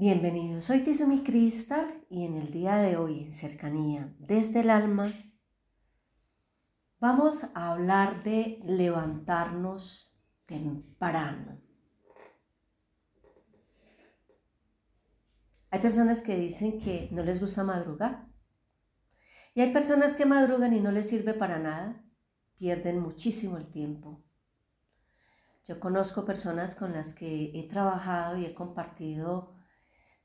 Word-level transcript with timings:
Bienvenidos, 0.00 0.66
soy 0.66 0.84
Tizumi 0.84 1.24
Cristal 1.24 2.04
y 2.08 2.24
en 2.24 2.36
el 2.36 2.52
día 2.52 2.76
de 2.76 2.96
hoy 2.96 3.24
en 3.24 3.32
Cercanía 3.32 4.14
desde 4.20 4.60
el 4.60 4.70
alma 4.70 5.10
vamos 7.00 7.42
a 7.52 7.72
hablar 7.72 8.22
de 8.22 8.60
levantarnos 8.64 10.16
temprano. 10.46 11.60
Hay 15.72 15.80
personas 15.80 16.22
que 16.22 16.36
dicen 16.36 16.78
que 16.78 17.08
no 17.10 17.24
les 17.24 17.40
gusta 17.40 17.64
madrugar 17.64 18.28
y 19.52 19.62
hay 19.62 19.72
personas 19.72 20.14
que 20.14 20.26
madrugan 20.26 20.74
y 20.74 20.80
no 20.80 20.92
les 20.92 21.08
sirve 21.08 21.34
para 21.34 21.58
nada, 21.58 22.04
pierden 22.54 23.00
muchísimo 23.00 23.56
el 23.56 23.68
tiempo. 23.68 24.22
Yo 25.64 25.80
conozco 25.80 26.24
personas 26.24 26.76
con 26.76 26.92
las 26.92 27.16
que 27.16 27.50
he 27.52 27.66
trabajado 27.68 28.38
y 28.38 28.46
he 28.46 28.54
compartido 28.54 29.57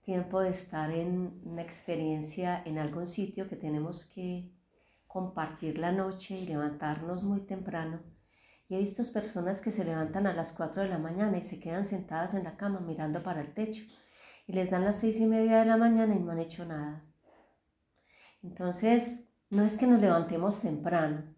tiempo 0.04 0.42
de 0.42 0.50
estar 0.50 0.92
en 0.92 1.42
una 1.44 1.62
experiencia 1.62 2.62
en 2.66 2.78
algún 2.78 3.08
sitio 3.08 3.48
que 3.48 3.56
tenemos 3.56 4.06
que 4.06 4.52
compartir 5.08 5.78
la 5.78 5.92
noche 5.92 6.38
y 6.38 6.46
levantarnos 6.46 7.23
muy 7.23 7.42
temprano. 7.42 8.02
Y 8.68 8.76
he 8.76 8.80
visto 8.80 9.04
personas 9.14 9.62
que 9.62 9.72
se 9.72 9.86
levantan 9.86 10.28
a 10.28 10.34
las 10.34 10.54
4 10.54 10.84
de 10.84 10.90
la 10.90 10.98
mañana 10.98 11.38
y 11.38 11.44
se 11.44 11.59
quedan 11.59 11.86
sentadas 11.86 12.34
en 12.34 12.44
la 12.44 12.58
cama 12.58 12.80
mirando 12.80 13.24
para 13.24 13.42
el 13.42 13.54
techo 13.54 13.84
y 14.48 14.54
les 14.54 14.70
dan 14.70 14.84
las 14.84 15.00
seis 15.00 15.20
y 15.20 15.26
media 15.26 15.59
de 15.59 15.66
la 15.66 15.78
mañana 15.78 16.16
y 16.16 16.20
no 16.20 16.31
han 16.31 16.40
hecho 16.40 16.66
nada. 16.66 17.06
Entonces, 18.42 19.30
no 19.50 19.64
es 19.64 19.78
que 19.78 19.88
nos 19.88 20.02
levantemos 20.02 20.62
temprano, 20.62 21.34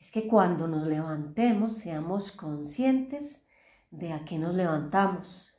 es 0.00 0.10
que 0.10 0.26
cuando 0.26 0.66
nos 0.66 0.86
levantemos 0.86 1.76
seamos 1.76 2.32
conscientes 2.32 3.46
de 3.90 4.12
a 4.12 4.24
qué 4.24 4.38
nos 4.38 4.54
levantamos, 4.54 5.54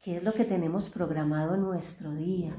qué 0.00 0.16
es 0.16 0.22
lo 0.22 0.32
que 0.32 0.44
tenemos 0.44 0.90
programado 0.90 1.54
en 1.54 1.62
nuestro 1.62 2.14
día, 2.14 2.54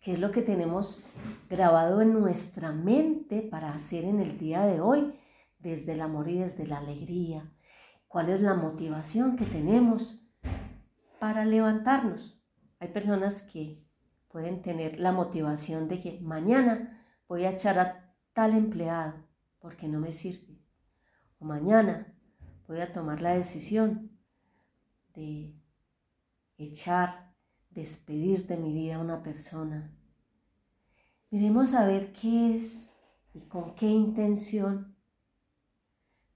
qué 0.00 0.14
es 0.14 0.18
lo 0.18 0.30
que 0.30 0.42
tenemos 0.42 1.06
grabado 1.48 2.00
en 2.00 2.12
nuestra 2.12 2.72
mente 2.72 3.42
para 3.42 3.72
hacer 3.72 4.04
en 4.04 4.20
el 4.20 4.38
día 4.38 4.62
de 4.62 4.80
hoy 4.80 5.14
desde 5.58 5.92
el 5.92 6.00
amor 6.00 6.28
y 6.28 6.38
desde 6.38 6.66
la 6.66 6.78
alegría, 6.78 7.52
cuál 8.06 8.28
es 8.30 8.40
la 8.40 8.54
motivación 8.54 9.36
que 9.36 9.44
tenemos 9.44 10.24
para 11.18 11.44
levantarnos. 11.44 12.42
Hay 12.80 12.88
personas 12.88 13.42
que 13.42 13.84
pueden 14.28 14.62
tener 14.62 15.00
la 15.00 15.12
motivación 15.12 15.88
de 15.88 16.00
que 16.00 16.20
mañana 16.20 17.06
voy 17.28 17.44
a 17.44 17.50
echar 17.50 17.78
a 17.78 18.14
tal 18.32 18.54
empleado 18.54 19.14
porque 19.58 19.88
no 19.88 20.00
me 20.00 20.12
sirve. 20.12 20.62
O 21.38 21.44
mañana 21.44 22.14
voy 22.66 22.80
a 22.80 22.92
tomar 22.92 23.20
la 23.20 23.34
decisión 23.34 24.16
de 25.14 25.57
echar, 26.58 27.32
despedir 27.70 28.46
de 28.46 28.56
mi 28.56 28.72
vida 28.72 28.96
a 28.96 29.00
una 29.00 29.22
persona. 29.22 29.90
Miremos 31.30 31.74
a 31.74 31.86
ver 31.86 32.12
qué 32.12 32.56
es 32.56 32.92
y 33.32 33.42
con 33.42 33.74
qué 33.74 33.86
intención 33.86 34.96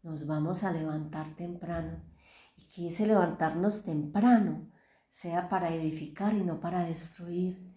nos 0.03 0.27
vamos 0.27 0.65
a 0.65 0.73
levantar 0.73 1.35
temprano 1.35 2.03
y 2.57 2.69
que 2.69 2.89
ese 2.89 3.07
levantarnos 3.07 3.85
temprano 3.85 4.71
sea 5.09 5.49
para 5.49 5.75
edificar 5.75 6.35
y 6.35 6.43
no 6.43 6.61
para 6.61 6.85
destruir. 6.85 7.73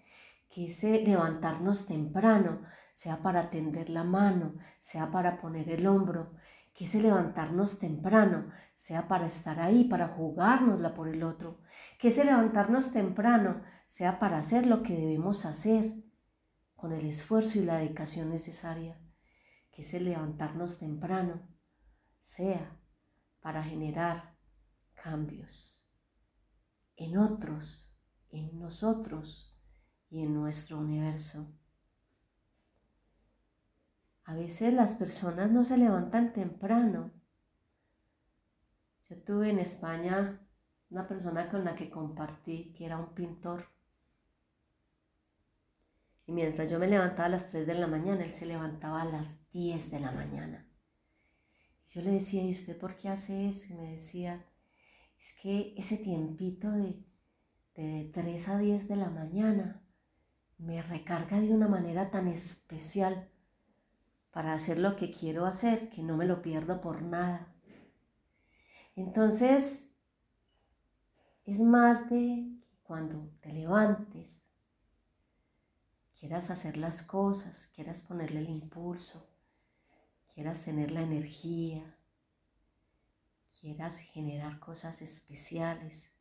Que 0.49 0.67
ese 0.67 1.01
levantarnos 1.01 1.85
temprano 1.85 2.61
sea 2.93 3.21
para 3.21 3.49
tender 3.49 3.89
la 3.89 4.05
mano, 4.05 4.55
sea 4.79 5.11
para 5.11 5.41
poner 5.41 5.69
el 5.69 5.85
hombro, 5.85 6.31
que 6.75 6.85
ese 6.85 7.01
levantarnos 7.01 7.79
temprano 7.79 8.51
sea 8.75 9.07
para 9.07 9.27
estar 9.27 9.61
ahí, 9.61 9.85
para 9.85 10.09
jugárnosla 10.09 10.93
por 10.93 11.07
el 11.07 11.23
otro, 11.23 11.61
que 11.97 12.09
ese 12.09 12.25
levantarnos 12.25 12.91
temprano 12.91 13.63
sea 13.87 14.19
para 14.19 14.37
hacer 14.37 14.67
lo 14.67 14.83
que 14.83 14.93
debemos 14.93 15.45
hacer 15.45 15.95
con 16.75 16.91
el 16.91 17.05
esfuerzo 17.05 17.59
y 17.59 17.63
la 17.63 17.77
dedicación 17.77 18.29
necesaria, 18.29 18.99
que 19.71 19.83
ese 19.83 20.01
levantarnos 20.01 20.77
temprano 20.77 21.47
sea 22.19 22.77
para 23.39 23.63
generar 23.63 24.35
cambios 24.95 25.87
en 26.97 27.17
otros, 27.17 27.95
en 28.29 28.59
nosotros 28.59 29.57
y 30.09 30.23
en 30.23 30.33
nuestro 30.33 30.77
universo. 30.77 31.53
A 34.25 34.33
veces 34.33 34.73
las 34.73 34.95
personas 34.95 35.51
no 35.51 35.63
se 35.63 35.77
levantan 35.77 36.33
temprano. 36.33 37.11
Yo 39.07 39.17
tuve 39.21 39.51
en 39.51 39.59
España 39.59 40.41
una 40.89 41.07
persona 41.07 41.47
con 41.49 41.63
la 41.63 41.75
que 41.75 41.91
compartí, 41.91 42.73
que 42.73 42.85
era 42.85 42.97
un 42.97 43.13
pintor. 43.13 43.67
Y 46.25 46.31
mientras 46.31 46.71
yo 46.71 46.79
me 46.79 46.87
levantaba 46.87 47.25
a 47.25 47.29
las 47.29 47.51
3 47.51 47.67
de 47.67 47.75
la 47.75 47.85
mañana, 47.85 48.23
él 48.23 48.31
se 48.31 48.47
levantaba 48.47 49.03
a 49.03 49.05
las 49.05 49.47
10 49.51 49.91
de 49.91 49.99
la 49.99 50.11
mañana. 50.11 50.65
Yo 51.87 52.01
le 52.01 52.09
decía, 52.09 52.41
¿y 52.41 52.49
usted 52.49 52.79
por 52.79 52.97
qué 52.97 53.09
hace 53.09 53.47
eso? 53.47 53.71
Y 53.71 53.75
me 53.75 53.91
decía, 53.91 54.43
es 55.19 55.35
que 55.39 55.75
ese 55.77 55.97
tiempito 55.97 56.71
de, 56.71 57.05
de 57.75 58.09
3 58.11 58.49
a 58.49 58.57
10 58.57 58.87
de 58.87 58.95
la 58.95 59.11
mañana 59.11 59.83
me 60.57 60.81
recarga 60.81 61.39
de 61.39 61.53
una 61.53 61.67
manera 61.67 62.09
tan 62.09 62.27
especial 62.27 63.29
para 64.35 64.51
hacer 64.51 64.77
lo 64.77 64.97
que 64.97 65.11
quiero 65.11 65.45
hacer, 65.45 65.89
que 65.89 66.03
no 66.03 66.17
me 66.17 66.25
lo 66.25 66.41
pierdo 66.41 66.81
por 66.81 67.01
nada. 67.01 67.55
Entonces, 68.97 69.87
es 71.45 71.61
más 71.61 72.09
de 72.09 72.45
cuando 72.83 73.29
te 73.39 73.53
levantes, 73.53 74.43
quieras 76.19 76.49
hacer 76.49 76.75
las 76.75 77.01
cosas, 77.01 77.67
quieras 77.73 78.01
ponerle 78.01 78.41
el 78.41 78.49
impulso, 78.49 79.25
quieras 80.33 80.65
tener 80.65 80.91
la 80.91 81.03
energía, 81.03 81.95
quieras 83.61 83.99
generar 83.99 84.59
cosas 84.59 85.01
especiales, 85.01 86.11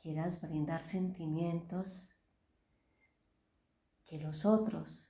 quieras 0.00 0.40
brindar 0.40 0.82
sentimientos 0.82 2.14
que 4.06 4.18
los 4.18 4.46
otros 4.46 5.09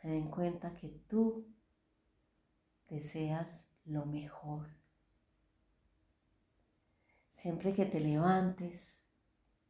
se 0.00 0.08
den 0.08 0.28
cuenta 0.28 0.72
que 0.74 0.88
tú 0.88 1.46
deseas 2.88 3.68
lo 3.84 4.06
mejor. 4.06 4.68
Siempre 7.30 7.74
que 7.74 7.84
te 7.84 8.00
levantes, 8.00 9.02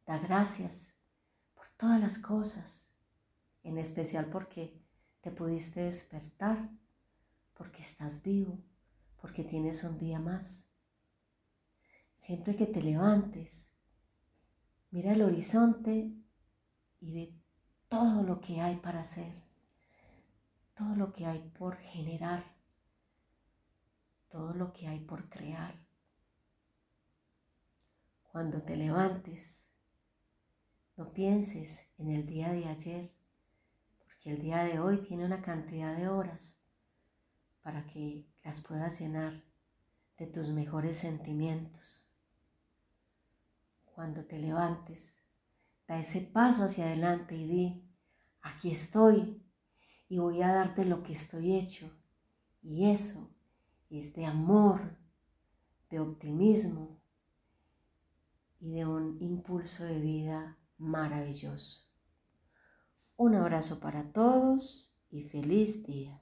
da 0.05 0.19
gracias 0.19 0.95
por 1.53 1.67
todas 1.75 1.99
las 1.99 2.17
cosas, 2.17 2.93
en 3.63 3.77
especial 3.77 4.27
porque 4.29 4.81
te 5.19 5.31
pudiste 5.31 5.81
despertar, 5.81 6.69
porque 7.53 7.81
estás 7.81 8.23
vivo, 8.23 8.63
porque 9.19 9.43
tienes 9.43 9.83
un 9.83 9.97
día 9.97 10.19
más. 10.19 10.69
Siempre 12.15 12.55
que 12.55 12.67
te 12.67 12.81
levantes, 12.81 13.73
mira 14.91 15.11
el 15.11 15.23
horizonte 15.23 16.13
y 17.01 17.11
ve 17.11 17.37
todo 17.89 18.23
lo 18.23 18.39
que 18.39 18.61
hay 18.61 18.77
para 18.77 19.01
hacer 19.01 19.50
todo 20.81 20.95
lo 20.95 21.13
que 21.13 21.27
hay 21.27 21.39
por 21.59 21.77
generar, 21.77 22.43
todo 24.29 24.55
lo 24.55 24.73
que 24.73 24.87
hay 24.87 24.99
por 24.99 25.29
crear. 25.29 25.75
Cuando 28.23 28.63
te 28.63 28.75
levantes, 28.75 29.69
no 30.97 31.13
pienses 31.13 31.87
en 31.99 32.09
el 32.09 32.25
día 32.25 32.51
de 32.51 32.65
ayer, 32.65 33.11
porque 33.99 34.31
el 34.31 34.41
día 34.41 34.63
de 34.63 34.79
hoy 34.79 34.97
tiene 35.03 35.23
una 35.23 35.43
cantidad 35.43 35.95
de 35.95 36.07
horas 36.07 36.59
para 37.61 37.85
que 37.85 38.25
las 38.43 38.61
puedas 38.61 38.99
llenar 38.99 39.33
de 40.17 40.25
tus 40.25 40.49
mejores 40.49 40.97
sentimientos. 40.97 42.11
Cuando 43.85 44.25
te 44.25 44.39
levantes, 44.39 45.15
da 45.87 45.99
ese 45.99 46.21
paso 46.21 46.63
hacia 46.63 46.85
adelante 46.85 47.35
y 47.35 47.47
di, 47.47 47.87
aquí 48.41 48.71
estoy, 48.71 49.45
y 50.11 50.19
voy 50.19 50.41
a 50.41 50.53
darte 50.53 50.83
lo 50.83 51.03
que 51.03 51.13
estoy 51.13 51.55
hecho. 51.55 51.89
Y 52.61 52.89
eso 52.89 53.29
es 53.89 54.13
de 54.13 54.25
amor, 54.25 54.97
de 55.89 56.01
optimismo, 56.01 56.99
y 58.59 58.73
de 58.73 58.85
un 58.85 59.21
impulso 59.21 59.85
de 59.85 60.01
vida 60.01 60.57
maravilloso. 60.77 61.83
Un 63.15 63.35
abrazo 63.35 63.79
para 63.79 64.11
todos 64.11 64.93
y 65.09 65.21
feliz 65.23 65.85
día. 65.85 66.21